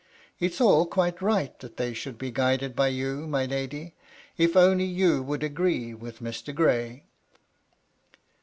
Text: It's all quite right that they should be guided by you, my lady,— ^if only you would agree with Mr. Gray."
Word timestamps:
It's 0.39 0.59
all 0.59 0.87
quite 0.87 1.21
right 1.21 1.59
that 1.59 1.77
they 1.77 1.93
should 1.93 2.17
be 2.17 2.31
guided 2.31 2.75
by 2.75 2.87
you, 2.87 3.27
my 3.27 3.45
lady,— 3.45 3.93
^if 4.39 4.55
only 4.55 4.85
you 4.85 5.21
would 5.21 5.43
agree 5.43 5.93
with 5.93 6.21
Mr. 6.21 6.55
Gray." 6.55 7.03